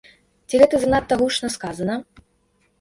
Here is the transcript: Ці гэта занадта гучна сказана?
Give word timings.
Ці 0.47 0.61
гэта 0.61 0.79
занадта 0.85 1.19
гучна 1.21 1.53
сказана? 1.59 2.01